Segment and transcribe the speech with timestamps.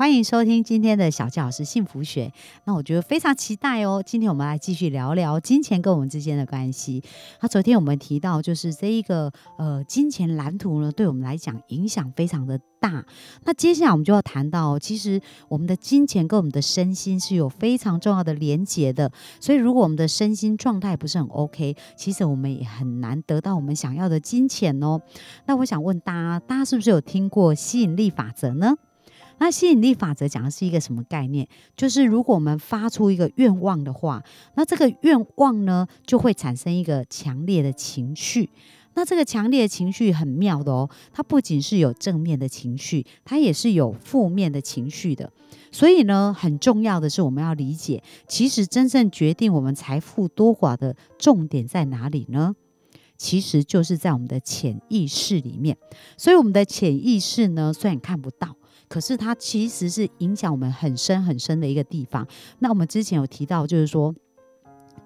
[0.00, 2.32] 欢迎收听今天的小教老师幸福学。
[2.64, 4.02] 那我觉得非常期待哦。
[4.02, 7.02] 今天我们来继续聊聊金钱跟我们之间的关系。
[7.42, 13.04] 那昨天我们提到，就是这一个呃金钱蓝图呢，对我们来讲影响非常的大。
[13.44, 19.12] 那接下来我们就要谈到，其实我们的金钱跟我们的身心是有非常重要的连结的。
[19.38, 25.02] 所以如果我们的身心状态不是很 OK，其实我们也很难得到我们想要的金钱哦。
[25.44, 28.76] 那我想问大家，大家是不是有听过吸引力法则呢？
[29.40, 31.48] 那吸引力法则讲的是一个什么概念？
[31.74, 34.22] 就是如果我们发出一个愿望的话，
[34.54, 38.50] 那这个愿望呢，就会产生一个强烈的情绪。
[38.94, 45.32] 那这个强烈的情绪很妙的哦，它不仅是有正面的情绪，它也是有负面的情绪的。
[45.72, 52.54] 所以呢，很重要的是我们要理解，其实真正决定我们财富多寡的重点在哪里呢？
[53.16, 55.78] 其实就是在我们的潜意识里面。
[56.18, 58.54] 所以我们的潜意识呢，虽然看不到。
[58.90, 62.26] 可是它其实是影响我们很深很深的一个地方。
[62.58, 64.14] 那我们之前有提到，就是说。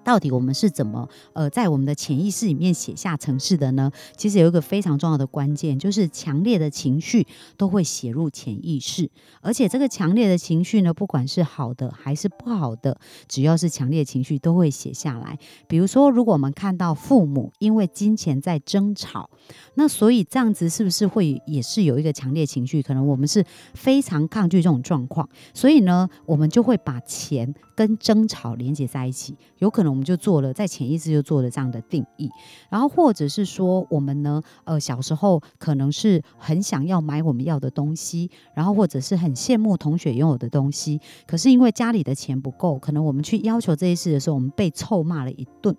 [0.05, 3.91] 到底我们是怎么呃在我们的潜意识里面写下城市的呢？
[4.15, 7.25] 其实有一个非常重要的关键，就是强烈的情绪
[7.57, 9.09] 都会写入潜意识，
[9.41, 12.95] 而且这个强烈的情绪呢，不管是好的还是不好的，
[13.27, 15.39] 只要是强烈情绪都会写下来。
[15.67, 19.27] 比如说，如果我们看到父母因为金钱在争吵，
[19.73, 22.79] 那所以这样子是不是会也是有一个强烈情绪？
[22.83, 29.94] 可能我们是非常抗拒这种状况，所以呢，我们就会把钱跟争吵连接在一起，有可能。
[29.95, 32.29] 我们就做了，在潜意识就做了这样的定义，
[32.69, 45.73] 然后或者是说，我们呢，呃，小时候可能是很想要买我们要的东西，然后或者是很羡慕同学拥有的东西，可是因为家里的钱不够，可能我们去要求这些事的时候，我们被臭骂了一顿，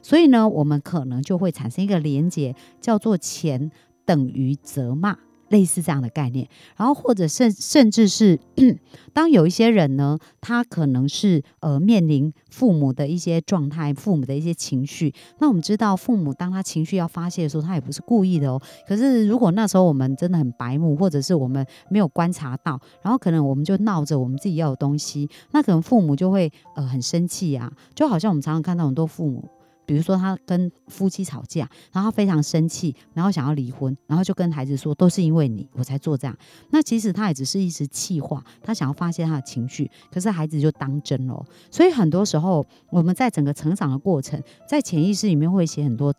[0.00, 3.72] 所以呢，我们可能就会产生一个连结，叫做钱
[4.04, 5.18] 等于责骂。
[5.48, 8.38] 类似这样的概念，然后或者甚甚至是，
[9.12, 15.14] 当有一些人呢，他可能是呃面临父母的一些状态，父母的一些情绪。
[15.38, 18.60] 那我们知道，父母当他情绪要发泄的时候，他也不是故意的哦。
[18.88, 29.48] 可是如果那时候我们真的很白目，或者是我们没有观察到，然后可能我们就闹着我们自己要的东西，那可能父母就会呃很生气啊，就好像我们常常看到很多父母。
[29.86, 36.36] 比如说，他跟夫妻吵架，然后他非常生气，然后想要离婚，然后就跟孩子说：“都是因为你，我才做这样。”
[36.70, 41.42] 那其实他也只是一时气话，他想要发泄他的情绪，可是孩子就当真了。
[41.70, 46.12] 所以很多时候，我们在整个成长的过程，在潜意识里面会写很多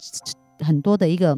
[0.59, 1.37] 很多的一个。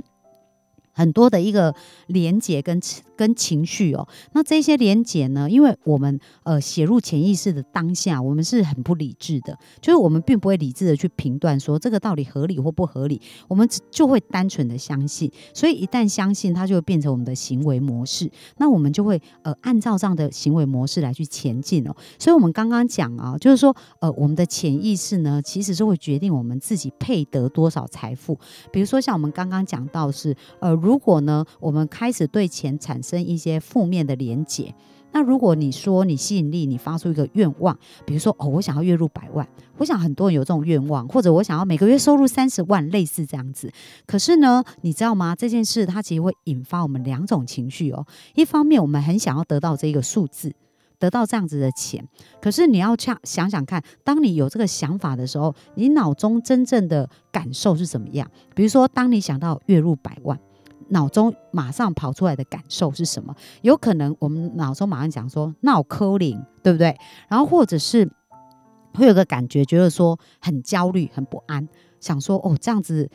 [0.99, 1.73] 很多的一个
[2.07, 2.77] 连结跟
[3.15, 5.49] 跟情绪哦，那这些连结呢？
[5.49, 15.31] 因为我们呃写入潜意识的当下，我们是很不理智的，就是我们并不会理智的去评断说这个到底合理或不合理，我们就会单纯的相信。
[15.53, 21.95] 所以一旦相信，它就会变成我们的行为模式，那我们就会呃按照这样的行为模式来去前进哦。
[22.17, 28.37] 所以我们刚刚讲啊，就是说呃我们的潜意识呢，其实是会决定我们自己配得多少财富。
[28.71, 30.77] 比如说像我们刚刚讲到是呃。
[30.88, 34.73] 如如果呢，我们开始对钱产生一些负面的连结，
[35.11, 37.77] 那如果你说你吸引力，你发出一个愿望，
[38.07, 39.47] 比如说哦，我想要月入百万，
[39.77, 43.71] 我想很多人有这种愿望，或者我想要每个月收入三十万，类似这样子。
[44.07, 45.35] 可是呢，你知道吗？
[45.35, 48.07] 这件事它其实会引发我们两种情绪哦。
[48.33, 50.55] 一方面，我们很想要得到这个数字。
[50.97, 52.05] 得到这样子的钱，
[52.41, 58.29] 可是你要想想想看，当你有这个想法的时候，你脑中真正的感受是怎么样？
[58.53, 60.37] 比如说，当你想到月入百万。
[60.89, 63.35] 脑中马上跑出来的感受是什么？
[63.61, 66.97] 有可能我们脑中马上讲说闹扣零，对不对？
[67.27, 68.09] 然后或者是
[68.93, 71.67] 会有个感觉，觉得说很焦虑、很不安，
[71.99, 73.09] 想说哦这样子，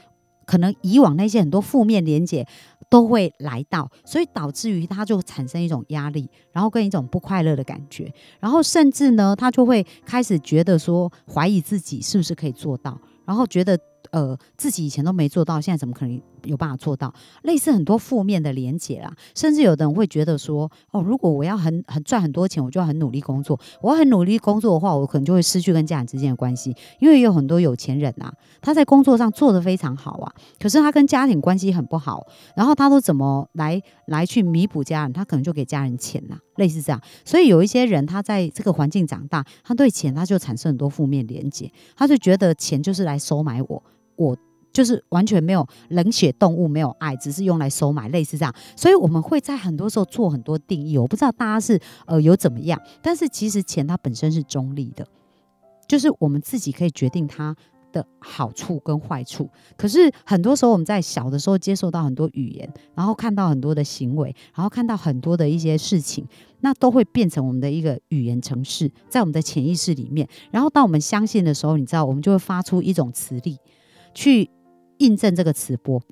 [0.46, 2.46] 可能以往那些很多负面连结
[2.88, 13.76] 都会来到，所以导致于他就产生一种压力，然后跟一种不快乐的感觉，然后甚至呢，他就会开始觉得说怀疑自己是不是可以做到，然后觉得
[14.12, 16.22] 呃自己以前都没做到，现在怎么可能？
[16.44, 17.12] 有办法做到
[17.42, 23.58] 类似很多负面的连结啦，甚至有的人会觉得说，哦，如果我要很很赚很多钱，我就要很努力工作。
[23.80, 32.26] 我要很努力工作的话，我可能就会失去跟家人之间的关系，因为有很多有钱人啊，他在工作上做得非常好啊，可是他跟家庭关系很不好，
[32.56, 35.12] 然后他都怎么来来去弥补家人？
[35.12, 37.00] 他可能就给家人钱呐，类似这样。
[37.24, 43.82] 所以有一些人他在这个环境长大，他对钱他就产生很多负面连结，他就觉得钱就是来收买我，
[44.16, 44.36] 我。
[44.74, 48.52] 就是完全没有冷血动物，没有爱，只是用来收买，类似这样。
[48.76, 50.98] 所以我们会在很多时候做很多定义。
[50.98, 55.06] 我不知道大家是呃有怎么样，但是其实钱它本身是中立的，
[55.86, 57.54] 就是我们自己可以决定它
[57.92, 59.48] 的好处跟坏处。
[59.76, 66.26] 可是很多时候我们在小的时候接受到很多语言，然后看到很多的行为，然后看到很多的一些事情，
[66.62, 70.28] 那都会变成我们的一个语言程式，在我们的潜意识里面。
[70.50, 73.56] 然后当我们相信的时候，你知道，我们就会发出一种磁力
[74.12, 74.50] 去。
[74.98, 76.02] 印证这个磁波。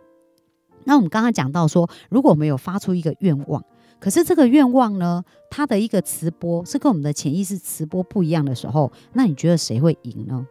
[0.85, 3.65] 那我们刚刚讲到说，如果我们有发出一个愿望，
[4.01, 10.47] 可是这个愿望呢，它的一个磁波是跟我们的潜意识磁波不一样的时候，那你觉得谁会赢呢？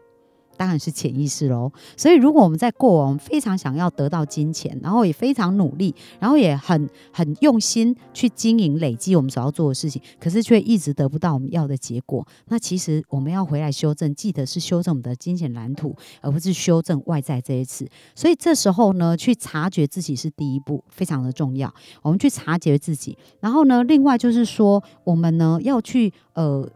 [0.62, 1.72] 当然是潜意识喽。
[1.98, 17.90] 所以，如果我们在过往非常想要得到金钱，然后也非常努力，然后也很很用心去经营、累积我们所要做的事情，可是却一直得不到我们要的结果，那其实我们要回来修正，记得是修正我们的金钱蓝图，而不是修正外在这一次。
[18.14, 21.74] 所以这时候呢，去察觉自己是第一步，非常的重要。
[22.04, 26.70] 我们去察觉自己，然后呢，另外就是说，我们呢要去呃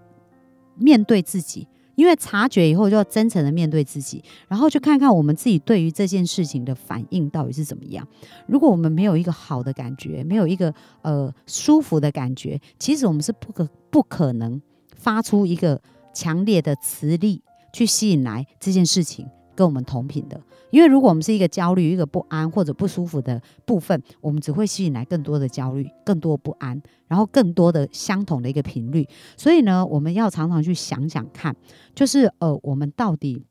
[0.75, 1.67] 面对自己。
[1.95, 8.07] 因为察觉以后，就要真诚的面对自己，然后去看看我们自己对于这件事情的反应到底是怎么样。
[8.47, 14.61] 如果我们没有一个好的感觉，没有一个呃舒服的感觉，其实我们是不可不可能
[14.95, 15.81] 发出一个
[16.13, 17.41] 强烈的磁力
[17.73, 19.27] 去吸引来这件事情。
[19.55, 29.07] 跟我们同频的，因为如果我们是一个焦虑、一个不安或者不舒服的部分，我们只会吸引来更多的焦虑、更多不安，然后更多的相同的一个频率。
[29.37, 31.55] 所以呢，我们要常常去想想看，
[31.95, 33.45] 就是呃，我们到底。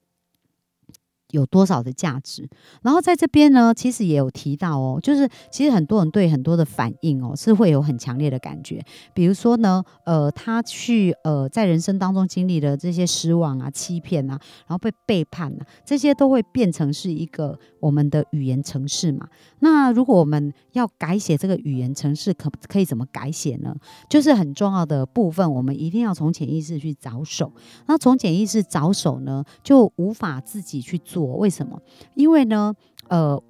[1.35, 2.49] 有多少的价值？
[2.83, 8.81] 然后在这边呢，其实也有提到哦，就是其实很多人对很多的反应哦，是会有很强烈的感觉。
[9.13, 19.27] 比如说呢，呃，他去呃在人生当中经历的这些失望啊、欺骗啊，然后被背叛啊，这些都会变成是一个我们的语言程式嘛。
[19.59, 23.75] 那如果我们要改写这个语言程式，可可以怎么改写呢？
[24.09, 27.51] 就是很重要的部分，我们一定要从潜意识去着手。
[27.87, 31.24] 那从潜意识着手呢，就无法自己去做。
[31.25, 31.81] 我为什么？
[32.15, 32.75] 因为呢，
[33.09, 33.43] 呃，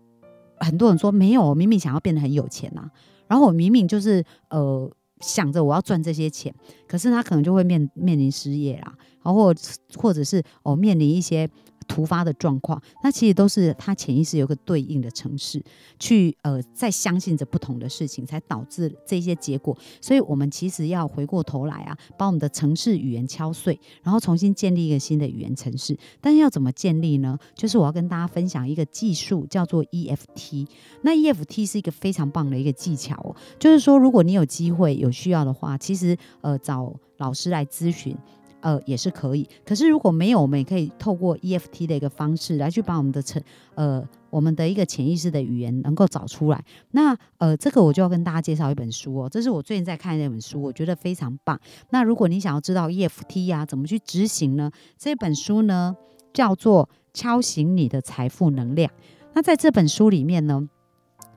[0.58, 2.90] 很多人说没有，明明想要变得很有钱呐，
[3.26, 4.90] 然后我明明就是呃
[5.20, 6.54] 想着我要赚这些钱，
[6.86, 9.52] 可是他可能就会面面临失业啦，然后
[9.96, 11.48] 或者是哦面临一些。
[11.84, 15.62] 突发的状况，那其实都是他潜意识有个对应的城市，
[15.98, 19.76] 去呃在相信着不同的事情，才导致这些结果。
[20.00, 25.96] 所以，我们其实要回过头来啊，把我们的城市语言敲碎，然后重新建立一个新的语言城市。
[26.20, 27.38] 但是要怎么建立呢？
[27.54, 30.66] 就是我要跟大家分享一个技术，叫做 EFT。
[31.02, 38.16] 那 EFT 是一个非常棒的一个技巧哦，就是说，如果你有机会有需要的话，其实呃找老师来咨询。
[38.64, 39.46] 呃，也是可以。
[39.62, 43.42] 可是如果没有，我们也可以透过 EFT 的一个方式来去把我们的成
[43.74, 46.64] 呃我们的一个潜意识的语言能够找出来。
[46.92, 51.60] 那呃，这个我就要跟大家介绍一本书哦，这是我最近在看那本书，我觉得非常棒。
[51.90, 54.70] 那如果你想要知道 EFT 呀怎么去执行呢？
[54.96, 55.94] 这本书呢
[56.32, 58.90] 叫做《敲醒你的财富能量》。
[59.34, 60.70] 那在这本书里面呢。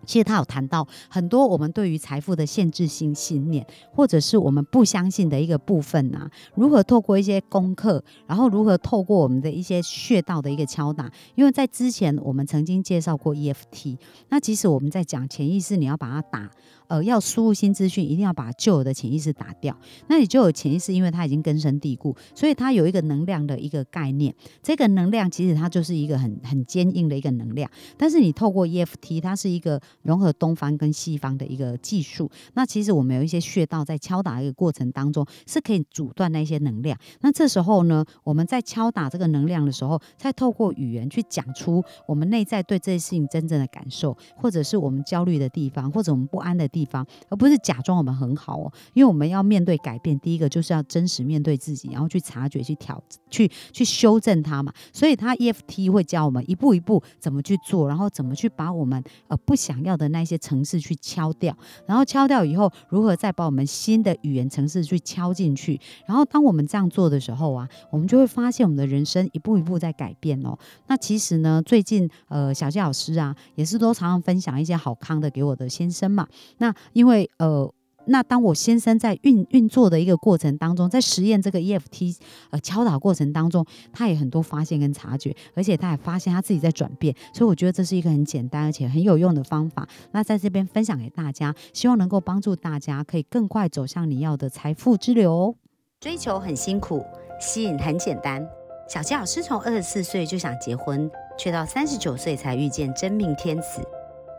[0.07, 3.63] 其实他有谈到很多我们对于财富的限制性信念，
[3.93, 11.11] 或者是我们不相信的一个部分呐，如何透过一些功课，然后如何透过我们的一些穴道的一个敲打。
[11.35, 13.97] 因为在之前我们曾经介绍过 EFT，
[14.29, 16.49] 那即使我们在讲潜意识，你要把它打。
[16.87, 19.77] 呃，要输入新资讯，一定要把旧有的潜意识打掉。
[20.07, 24.33] 那你就有潜意识，因为它已经根深蒂固，所以它有一个能量的一个概念。
[24.63, 27.69] 这个能量其实它就是一个很很坚硬的一个能量。
[27.97, 32.31] 但是你透过 EFT，它是一个融合东方跟西方的一个技术。
[32.53, 36.97] 那其实我们有一些穴道在敲打一个过程当中，是可以阻断那些能量。
[37.19, 46.65] 那这时候呢，我们在敲打这个能量的时候，再透过语言去讲出我们内在对这些事情真正的感受，或者是我们焦虑的地方，或者我们不安的。
[46.67, 54.71] 地方，地方而不是假装我们很好哦，因为我们要面对改变，第一个就是要真实面对自己，然后去察觉、去调、去去修正它嘛。
[54.93, 61.57] 所以，他 EFT 会教我们一步一步怎么去做，然后怎么去把我们呃不想要的那些城市去敲掉，
[61.87, 65.79] 然后敲掉以后，如何再把我们新的语言城市去敲进去。
[66.05, 70.55] 然后，当我们这样做的时候啊，我们就会发现我们的人生一步一步在改变哦。
[70.87, 76.27] 那其实呢，最近呃，小谢老师啊，也是都常常分享一些好康的给我的先生嘛。
[76.59, 77.73] 那那因为呃，
[78.07, 82.17] 那当我先生在运运作的一个过程当中，在实验这个 EFT
[82.49, 89.87] 呃敲打过程当中，他也很多发现跟察觉，而且他也发现他自己在转变，所以我觉得这是一个很简单而且很有用的方法。
[90.11, 95.55] 那在这边分享给大家，希望能够帮助大家可以更快走向你要的财富之流。
[96.01, 97.03] 追求很辛苦，
[97.39, 98.45] 吸引很简单。
[98.89, 101.09] 小杰老师从二十四岁就想结婚。
[101.37, 103.79] 却到三十九岁才遇见真命天子。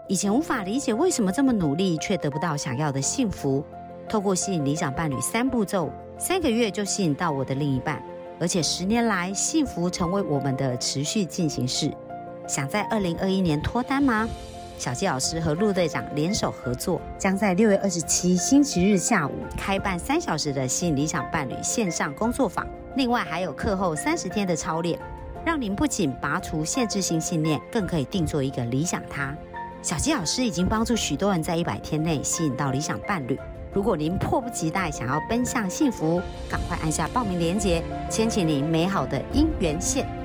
[0.09, 3.63] 以前无法理解为什么这么努力却得不到想要的幸福。
[4.09, 8.03] 透过吸引理想伴侣三步骤，三个月就吸引到我的另一半，
[8.41, 11.93] 而且十年来幸福成为我们的持续进行式。
[12.47, 14.27] 想在二零二一年脱单吗？
[14.79, 24.99] 小纪老师和陆队长联手合作，将在六月二十七星期日下午开办三小时的吸引理想伴侣线上工作坊，另外还有课后三十天的操练，
[25.45, 29.37] 让您不仅拔除限制性信念，更可以定做一个理想他。
[29.81, 33.39] 小鸡老师已经帮助许多人在一百天内吸引到理想伴侣。
[33.73, 36.21] 如果您迫不及待想要奔向幸福，
[36.51, 40.18] 赶快按下报名链接，牵起您美好的姻缘线。